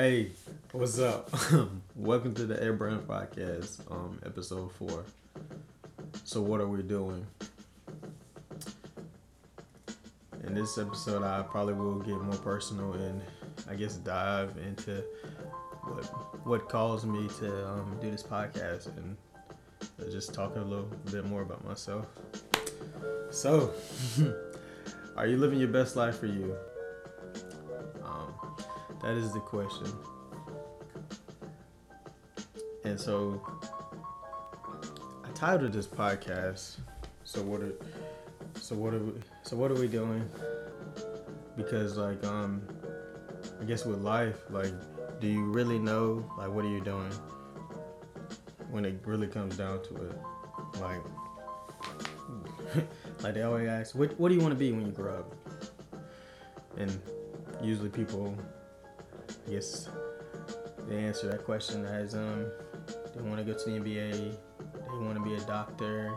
[0.00, 0.30] Hey,
[0.72, 1.28] what's up?
[1.94, 5.04] Welcome to the Air Brand Podcast, um, episode four.
[6.24, 7.26] So, what are we doing?
[10.44, 13.20] In this episode, I probably will get more personal and
[13.68, 15.04] I guess dive into
[15.82, 19.18] what what caused me to um, do this podcast and
[20.10, 22.06] just talk a little bit more about myself.
[23.28, 23.74] So,
[25.18, 26.56] are you living your best life for you?
[29.02, 29.86] That is the question.
[32.84, 33.40] And so,
[35.24, 36.78] I titled this podcast.
[37.24, 37.72] So what are,
[38.54, 40.28] so what are we, so what are we doing?
[41.56, 42.62] Because like um,
[43.60, 44.72] I guess with life, like,
[45.20, 47.12] do you really know like what are you doing?
[48.70, 50.16] When it really comes down to it,
[50.80, 51.00] like,
[53.22, 55.34] like they always ask, what what do you want to be when you grow up?
[56.76, 57.00] And
[57.62, 58.36] usually people,
[59.48, 59.88] guess,
[60.88, 62.46] they answer that question as um,
[63.14, 66.12] they want to go to the NBA, they want to be a doctor,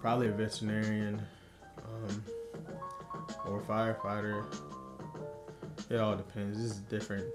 [0.00, 1.22] probably a veterinarian,
[1.78, 2.24] um,
[3.46, 4.44] or firefighter.
[5.90, 6.58] It all depends.
[6.58, 7.26] This is different,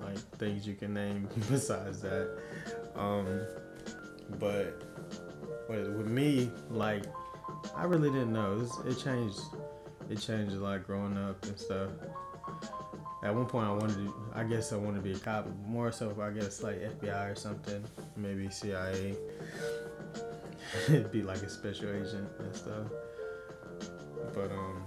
[0.00, 2.38] like things you can name besides that.
[2.94, 3.46] Um,
[4.38, 4.82] but
[5.68, 7.04] with, me, like
[7.76, 8.60] I really didn't know.
[8.60, 9.40] It's, it changed.
[10.08, 11.90] It changed a lot growing up and stuff.
[13.22, 14.14] At one point, I wanted to.
[14.34, 15.46] I guess I wanted to be a cop.
[15.66, 17.84] More so, I guess like FBI or something.
[18.16, 19.14] Maybe CIA.
[20.88, 22.86] It'd be like a special agent and stuff.
[24.34, 24.86] But um,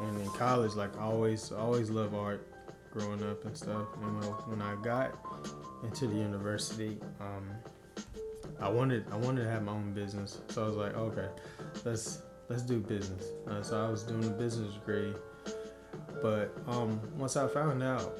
[0.00, 2.46] and in college, like always, always love art,
[2.92, 3.86] growing up and stuff.
[4.02, 5.16] And when, when I got
[5.82, 7.48] into the university, um,
[8.60, 10.40] I wanted, I wanted to have my own business.
[10.48, 11.28] So I was like, okay,
[11.84, 13.26] let's let's do business.
[13.48, 15.14] Uh, so I was doing a business degree,
[16.22, 18.18] but um, once I found out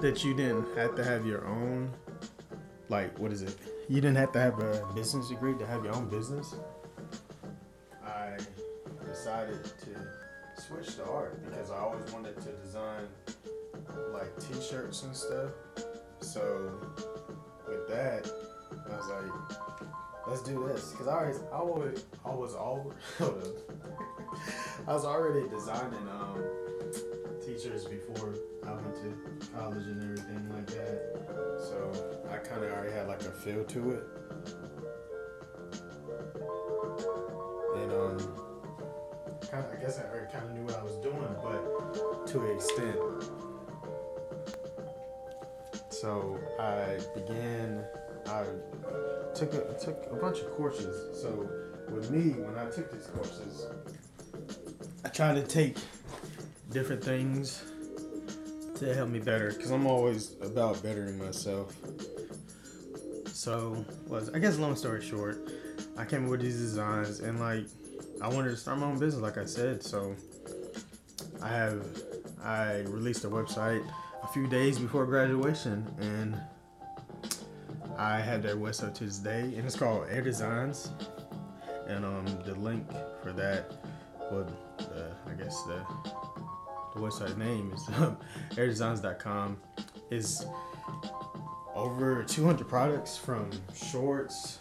[0.00, 1.90] that you didn't have to have your own,
[2.88, 3.56] like what is it?
[3.88, 6.54] You didn't have to have a business degree to have your own business.
[8.04, 8.36] I
[9.06, 13.06] decided to switch to art because I always wanted to design
[14.12, 15.50] like T-shirts and stuff.
[16.20, 16.72] So
[17.68, 18.30] with that,
[18.72, 19.88] I was like,
[20.26, 22.96] let's do this because I always, I always, I was always,
[24.88, 26.44] I was already designing um,
[27.56, 28.34] t-shirts before
[28.66, 31.56] I went to college and everything like that.
[31.58, 34.02] So I kind of already had like a feel to it,
[37.76, 38.18] and um,
[39.50, 42.44] kind of, I guess I already kind of knew what I was doing, but to
[42.44, 42.96] an extent.
[45.90, 47.84] So I began.
[48.26, 48.44] I
[49.34, 51.20] took a took a bunch of courses.
[51.22, 51.48] So
[51.90, 53.66] with me, when I took these courses,
[55.04, 55.76] I tried to take
[56.70, 57.62] different things
[58.76, 61.74] to help me better because I'm always about bettering myself.
[63.26, 65.38] So was I guess long story short,
[65.96, 67.66] I came up with these designs and like
[68.22, 69.82] I wanted to start my own business, like I said.
[69.82, 70.14] So
[71.42, 71.86] I have
[72.42, 73.84] I released a website
[74.22, 76.40] a few days before graduation and
[77.98, 80.90] I had that website to this day, and it's called Air Designs.
[81.88, 82.86] And um, the link
[83.22, 83.72] for that,
[84.30, 84.48] would
[84.80, 85.80] uh, I guess the
[87.00, 87.82] website name is
[88.56, 89.58] airdesigns.com.
[90.10, 90.46] Is
[91.74, 94.60] over 200 products from shorts,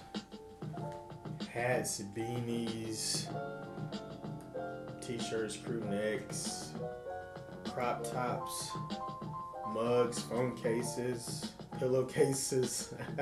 [1.49, 3.27] hats, beanies,
[5.01, 6.73] t-shirts, crew necks,
[7.73, 8.71] crop tops,
[9.73, 12.93] mugs, phone cases, pillowcases,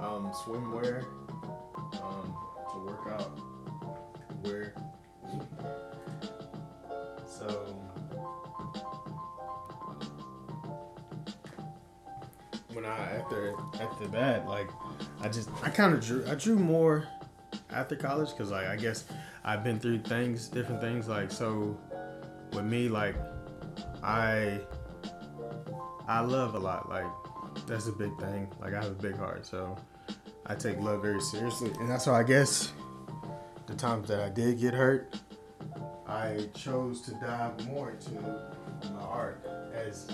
[0.00, 1.04] um, swimwear,
[2.02, 2.34] um,
[2.70, 3.38] to work out,
[4.42, 4.74] wear.
[12.88, 14.68] After after that, like,
[15.20, 17.06] I just I kind of drew I drew more
[17.70, 19.04] after college because like I guess
[19.44, 21.08] I've been through things, different things.
[21.08, 21.78] Like so,
[22.52, 23.14] with me, like
[24.02, 24.60] I
[26.08, 26.88] I love a lot.
[26.88, 27.06] Like
[27.66, 28.48] that's a big thing.
[28.60, 29.76] Like I have a big heart, so
[30.46, 32.72] I take love very seriously, and that's why I guess
[33.66, 35.16] the times that I did get hurt,
[36.06, 38.12] I chose to dive more into
[38.92, 39.44] my art,
[39.74, 40.10] as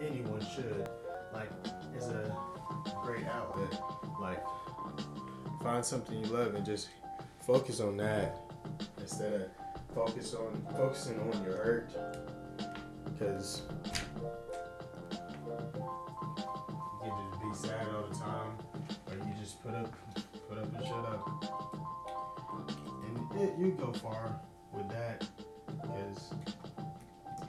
[0.00, 0.88] anyone should.
[1.32, 1.50] Like
[2.02, 2.36] it's a
[3.04, 3.80] great outlet.
[4.20, 4.42] Like
[5.62, 6.88] find something you love and just
[7.46, 8.40] focus on that
[8.98, 9.48] instead of
[9.94, 11.90] focus on focusing on your hurt,
[13.04, 13.62] because
[17.04, 18.56] you can just be sad all the time,
[19.08, 19.92] or you just put up,
[20.48, 21.28] put up and shut up.
[23.04, 24.40] And it, you go far
[24.72, 25.26] with that,
[25.82, 26.34] because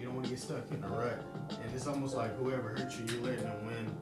[0.03, 1.23] You don't want to get stuck in a rut.
[1.63, 3.97] And it's almost like whoever hurt you, you're letting them win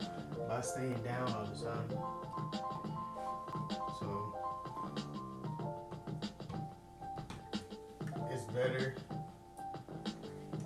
[0.47, 1.87] by staying down all the time.
[3.99, 4.35] So
[8.31, 8.95] it's better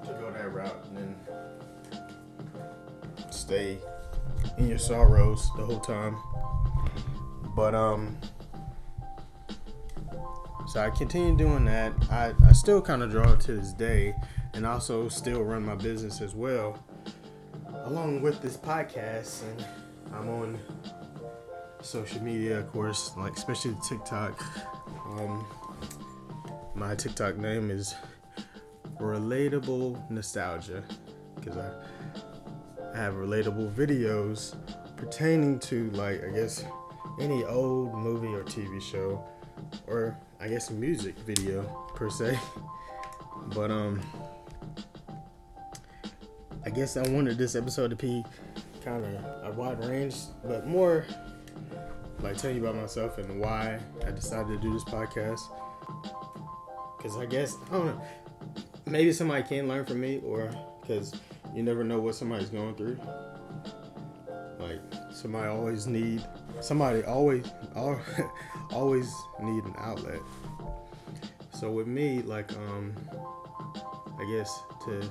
[0.06, 1.18] to go that route than
[3.30, 3.78] stay
[4.58, 6.16] in your sorrows the whole time.
[7.58, 8.16] But um
[10.68, 11.92] so I continue doing that.
[12.10, 14.16] I, I still kind of draw to this day
[14.56, 16.84] and also still run my business as well
[17.84, 19.66] along with this podcast and
[20.14, 20.58] i'm on
[21.82, 24.42] social media of course like especially tiktok.
[25.12, 25.46] Um,
[26.74, 27.94] my tiktok name is
[29.00, 30.84] relatable nostalgia
[31.36, 31.70] because I,
[32.94, 34.56] I have relatable videos
[34.96, 36.64] pertaining to like i guess
[37.20, 39.24] any old movie or tv show
[39.88, 41.64] or i guess music video
[41.96, 42.40] per se.
[43.54, 44.02] But um
[46.66, 48.24] I guess I wanted this episode to be
[48.84, 51.06] kind of a wide range, but more
[52.22, 55.42] like tell you about myself and why I decided to do this podcast.
[56.98, 58.02] Because I guess, I don't know,
[58.88, 60.52] maybe somebody can learn from me, or
[60.82, 61.14] because
[61.54, 63.00] you never know what somebody's going through.
[64.58, 64.80] Like,
[65.14, 66.26] somebody always need,
[66.62, 67.46] somebody always,
[68.72, 70.20] always need an outlet.
[71.54, 72.96] So with me, like, um,
[74.20, 75.08] I guess to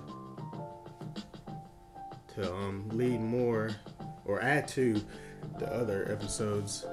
[2.37, 3.71] to um, lead more
[4.25, 5.01] or add to
[5.59, 6.87] the other episodes.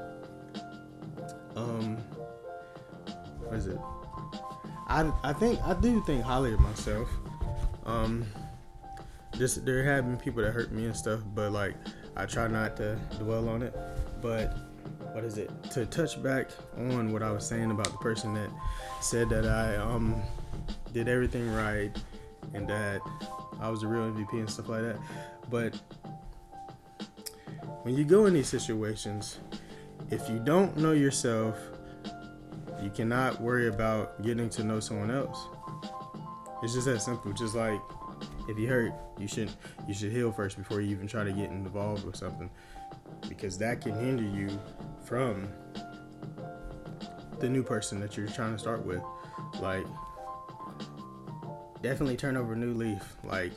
[1.56, 1.98] Um,
[3.40, 3.80] what is it?
[4.88, 7.10] I, I think I do think highly of myself.
[7.86, 8.26] Um,
[9.38, 11.76] just there have been people that hurt me and stuff, but like
[12.16, 13.76] I try not to dwell on it.
[14.22, 14.58] But
[15.14, 15.50] what is it?
[15.72, 18.50] To touch back on what I was saying about the person that
[19.02, 20.22] said that I um
[20.94, 21.92] did everything right
[22.54, 23.02] and that
[23.60, 24.98] I was the real MVP and stuff like that.
[25.52, 25.76] But
[27.84, 29.40] when you go in these situations,
[30.10, 31.60] if you don't know yourself,
[32.82, 35.46] you cannot worry about getting to know someone else.
[36.64, 37.34] It's just that simple.
[37.34, 37.80] Just like
[38.48, 39.52] if you hurt, you should
[39.88, 42.50] you should heal first before you even try to get involved with something,
[43.28, 44.50] because that can hinder you
[45.04, 45.48] from
[47.40, 49.02] the new person that you're trying to start with.
[49.60, 49.86] Like
[51.82, 53.16] definitely turn over a new leaf.
[53.24, 53.52] Like,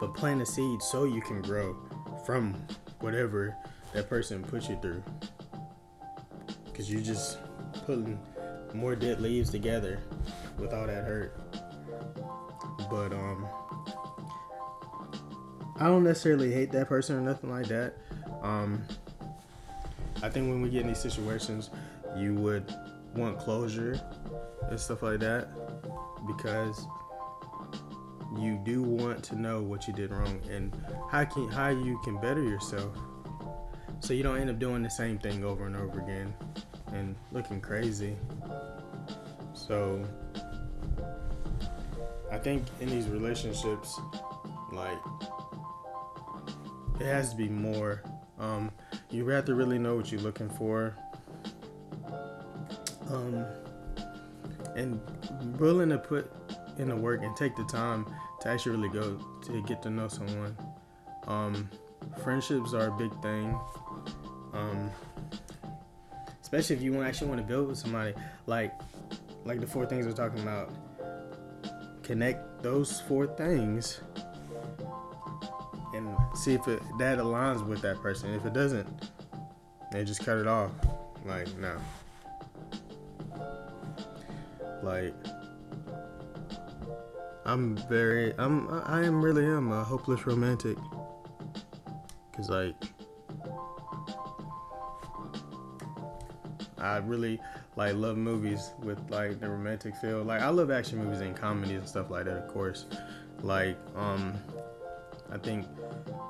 [0.00, 1.76] but plant a seed so you can grow
[2.24, 2.54] from
[3.00, 3.54] whatever
[3.92, 5.02] that person puts you through.
[6.74, 7.38] Cause you're just
[7.84, 8.18] putting
[8.72, 10.00] more dead leaves together
[10.58, 11.36] with all that hurt.
[12.90, 13.46] But um,
[15.76, 17.94] I don't necessarily hate that person or nothing like that.
[18.42, 18.82] Um,
[20.22, 21.70] I think when we get in these situations,
[22.16, 22.74] you would
[23.14, 24.00] want closure
[24.68, 25.48] and stuff like that
[26.26, 26.86] because
[28.38, 30.72] you do want to know what you did wrong and
[31.10, 32.96] how can how you can better yourself.
[34.00, 36.32] So you don't end up doing the same thing over and over again
[36.92, 38.16] and looking crazy.
[39.54, 40.04] So
[42.32, 43.98] i think in these relationships
[44.72, 44.98] like
[47.00, 48.04] it has to be more
[48.40, 48.70] um,
[49.10, 50.96] you have to really know what you're looking for.
[53.10, 53.44] Um,
[54.76, 55.00] and
[55.58, 56.32] willing to put
[56.80, 58.06] in the work and take the time
[58.40, 60.56] to actually really go to get to know someone.
[61.26, 61.68] Um,
[62.22, 63.58] friendships are a big thing.
[64.52, 64.90] Um,
[66.42, 68.14] especially if you want actually want to build with somebody,
[68.46, 68.72] like
[69.44, 70.70] like the four things we're talking about.
[72.02, 74.00] Connect those four things
[75.94, 78.34] and see if it that aligns with that person.
[78.34, 78.88] If it doesn't,
[79.92, 80.72] then just cut it off.
[81.24, 81.76] Like no.
[84.82, 85.14] Like
[87.44, 90.76] I'm very I'm I am really am a hopeless romantic.
[92.32, 92.74] Cause like
[96.78, 97.40] I really
[97.76, 100.22] like love movies with like the romantic feel.
[100.22, 102.86] Like I love action movies and comedies and stuff like that, of course.
[103.42, 104.34] Like um
[105.32, 105.66] I think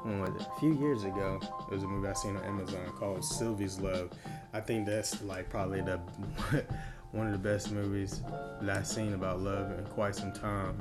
[0.02, 0.42] when was it?
[0.42, 4.10] A few years ago, there was a movie I seen on Amazon called Sylvie's Love.
[4.52, 5.98] I think that's like probably the
[7.12, 8.20] one of the best movies
[8.60, 10.76] that I've seen about love in quite some time.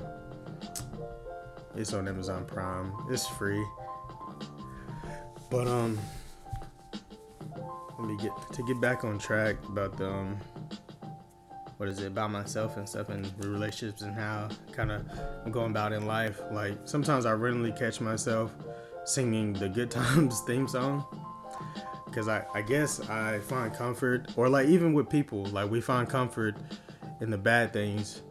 [1.76, 2.92] It's on Amazon Prime.
[3.10, 3.64] It's free.
[5.52, 6.00] But um
[8.00, 10.38] let me get to get back on track about the um
[11.78, 15.06] what is it about myself and stuff and relationships and how kind of
[15.46, 16.40] I'm going about in life.
[16.52, 18.52] Like sometimes I randomly catch myself
[19.06, 21.06] singing the Good Times theme song
[22.10, 26.10] because I, I guess I find comfort, or like even with people, like we find
[26.10, 26.56] comfort
[27.22, 28.22] in the bad things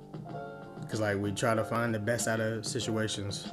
[0.80, 3.52] because like we try to find the best out of situations.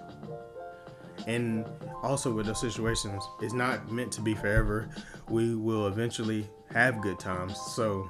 [1.27, 1.65] And
[2.03, 4.89] also with those situations it's not meant to be forever.
[5.29, 7.59] We will eventually have good times.
[7.75, 8.09] So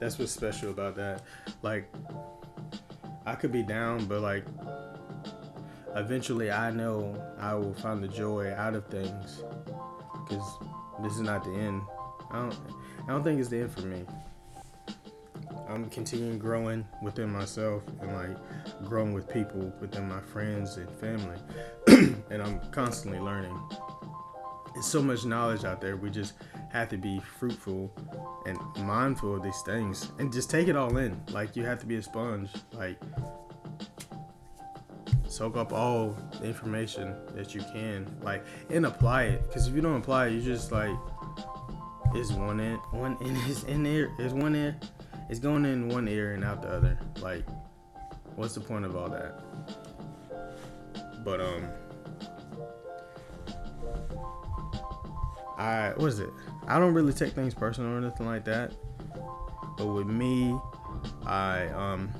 [0.00, 1.22] that's what's special about that.
[1.62, 1.88] Like
[3.26, 4.44] i could be down but like
[5.96, 9.42] eventually i know i will find the joy out of things
[11.02, 11.82] this is not the end
[12.30, 12.56] i don't
[13.06, 14.04] i don't think it's the end for me
[15.68, 18.36] I'm continuing growing within myself and like
[18.84, 21.38] growing with people within my friends and family.
[22.30, 23.58] and I'm constantly learning.
[24.72, 25.96] There's so much knowledge out there.
[25.96, 26.34] We just
[26.70, 27.92] have to be fruitful
[28.46, 31.20] and mindful of these things and just take it all in.
[31.30, 32.50] Like you have to be a sponge.
[32.72, 33.00] Like
[35.34, 38.06] soak up all the information that you can.
[38.22, 39.42] Like and apply it.
[39.46, 40.96] Because if you don't apply it, you just like
[42.14, 44.76] it's one in one in is in there is one in
[45.28, 46.98] it's going in one ear and out the other.
[47.20, 47.44] Like,
[48.36, 49.40] what's the point of all that?
[51.24, 51.66] But um,
[55.58, 56.30] I what is it?
[56.66, 58.72] I don't really take things personal or anything like that.
[59.76, 60.56] But with me,
[61.26, 62.10] I um,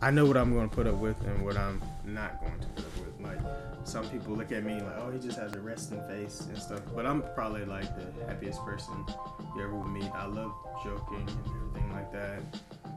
[0.00, 1.80] I know what I'm going to put up with and what I'm
[2.12, 3.20] not going to up with.
[3.20, 3.38] Like
[3.84, 6.80] some people look at me like, oh, he just has a resting face and stuff.
[6.94, 8.94] But I'm probably like the happiest person
[9.54, 10.10] you ever will meet.
[10.14, 10.52] I love
[10.84, 12.40] joking and everything like that,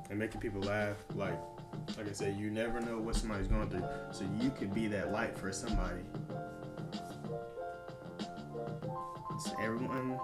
[0.10, 0.98] and making people laugh.
[1.16, 1.40] Like,
[1.98, 5.12] like I said, you never know what somebody's going through, so you could be that
[5.12, 6.02] light for somebody.
[9.34, 10.20] It's everyone,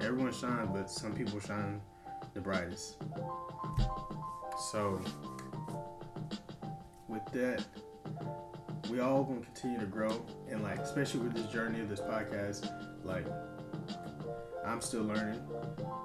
[0.00, 1.80] everyone shines, but some people shine
[2.32, 2.96] the brightest.
[4.72, 5.00] So,
[7.08, 7.64] with that
[8.94, 12.70] we all gonna continue to grow and like especially with this journey of this podcast
[13.02, 13.26] like
[14.64, 15.40] i'm still learning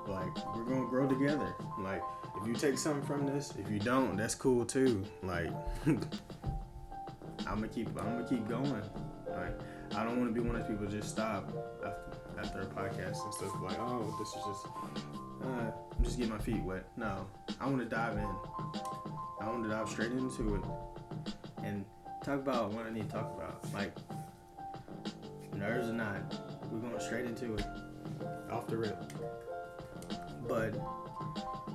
[0.08, 1.53] like we're gonna grow together.
[1.79, 2.01] Like
[2.41, 5.05] if you take something from this if you don't that's cool too.
[5.22, 5.51] Like
[5.86, 6.00] i'm
[7.46, 8.81] gonna keep i'm gonna keep going.
[9.29, 9.60] Like
[9.96, 11.53] i don't want to be one of those people just stop
[11.86, 14.65] after, after a podcast and stuff like oh this is just
[15.43, 16.86] uh, i'm just getting my feet wet.
[16.98, 17.27] No
[17.62, 18.27] i want to dive in.
[19.41, 20.62] I want to dive straight into it.
[21.63, 21.86] And
[22.29, 23.74] talk about what I need to talk about.
[23.74, 23.91] Like,
[25.55, 26.21] nerves or not,
[26.71, 27.65] we're going straight into it,
[28.51, 28.98] off the rip.
[30.48, 30.75] But,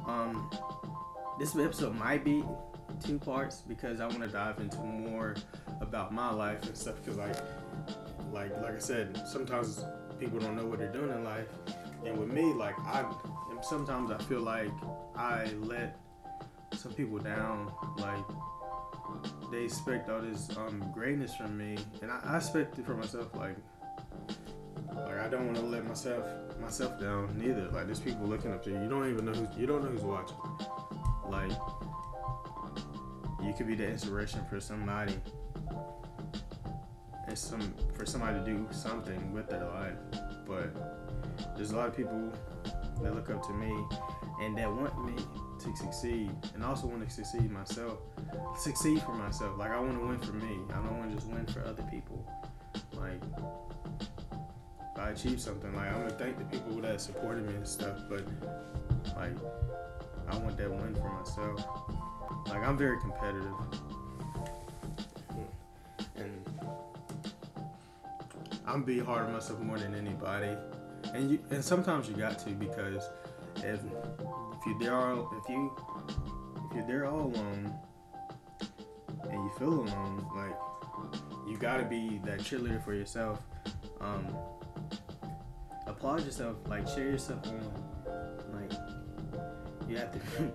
[0.06, 0.48] um,
[1.40, 2.44] this episode might be
[3.04, 5.34] two parts because I want to dive into more
[5.80, 7.02] about my life and stuff.
[7.04, 7.36] Because, like,
[8.32, 9.84] like, like I said, sometimes
[10.20, 11.48] people don't know what they're doing in life,
[12.06, 13.04] and with me, like, I
[13.60, 14.70] sometimes I feel like
[15.16, 15.96] I let
[16.74, 18.24] some people down, like
[19.50, 23.34] they expect all this um, greatness from me, and I, I expect it for myself.
[23.34, 23.56] Like,
[24.94, 26.24] like I don't want to let myself
[26.60, 27.68] myself down neither.
[27.70, 28.80] Like, there's people looking up to you.
[28.80, 30.36] You don't even know who you don't know who's watching.
[31.28, 31.52] Like,
[33.42, 35.14] you could be the inspiration for somebody,
[37.26, 39.94] and some for somebody to do something with their life.
[40.46, 42.32] But there's a lot of people
[43.02, 43.72] that look up to me
[44.40, 45.14] and that want me
[45.58, 47.98] to succeed and also want to succeed myself
[48.56, 49.56] succeed for myself.
[49.58, 50.58] Like i want to win for me.
[50.70, 52.26] I don't want to just win for other people.
[52.92, 53.22] Like
[54.94, 57.98] if i achieve something like i'm gonna thank the people that supported me and stuff
[58.08, 58.24] but
[59.16, 59.32] like
[60.28, 61.66] i want that win for myself.
[62.48, 63.52] Like i'm very competitive.
[65.30, 65.42] Hmm.
[66.16, 66.46] And
[68.66, 70.56] i'm be hard on myself more than anybody.
[71.12, 73.08] And you and sometimes you got to because
[73.58, 75.72] if if you there all if you
[76.70, 77.74] if you're there all alone
[79.30, 80.56] and you feel alone, like
[81.46, 83.42] you gotta be that cheerleader for yourself.
[84.00, 84.26] Um,
[85.86, 87.72] applaud yourself, like cheer yourself on.
[88.52, 88.72] Like
[89.88, 90.18] you have to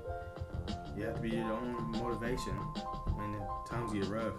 [0.97, 3.39] you have to be your own motivation when
[3.69, 4.33] times get rough.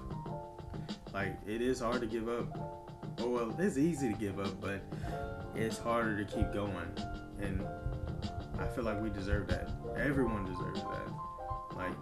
[1.13, 2.89] Like it is hard to give up.
[3.19, 4.83] Oh well, it's easy to give up, but
[5.55, 6.75] it's harder to keep going.
[7.41, 7.67] And
[8.59, 9.71] I feel like we deserve that.
[9.97, 11.77] Everyone deserves that.
[11.77, 11.93] Like,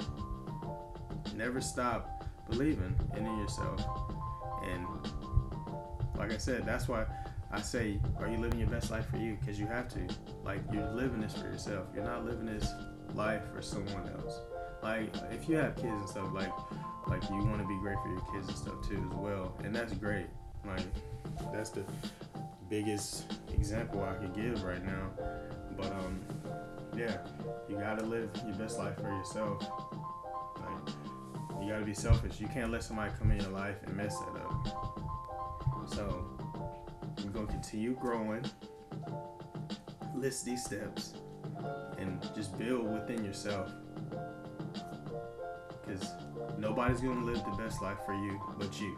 [1.34, 3.84] never stop believing in yourself.
[4.64, 4.86] And
[6.16, 7.06] like I said, that's why
[7.50, 9.36] I say, are you living your best life for you?
[9.40, 10.00] Because you have to.
[10.44, 11.86] Like, you're living this for yourself.
[11.94, 12.72] You're not living this
[13.14, 14.40] life for someone else.
[14.82, 16.52] Like, if you have kids and stuff, like,
[17.08, 19.74] like you want to be great for your kids and stuff too as well, and
[19.74, 20.26] that's great.
[20.66, 20.84] Like,
[21.52, 21.84] that's the
[22.68, 25.10] biggest example I could give right now.
[25.78, 26.20] But um,
[26.96, 27.18] yeah,
[27.68, 29.62] you gotta live your best life for yourself.
[30.56, 30.94] Like,
[31.62, 32.40] you gotta be selfish.
[32.40, 34.68] You can't let somebody come in your life and mess that up.
[35.94, 36.24] So,
[37.24, 38.44] we're gonna continue growing.
[40.14, 41.14] List these steps
[41.98, 43.70] and just build within yourself.
[45.86, 46.08] because
[46.58, 48.96] nobody's gonna live the best life for you but you.